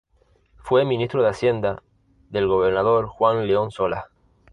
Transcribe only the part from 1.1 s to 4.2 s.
de Hacienda del gobernador Juan León Solas.